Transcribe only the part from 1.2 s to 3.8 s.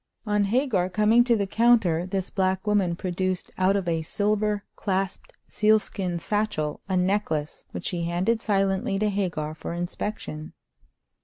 to the counter this black woman produced out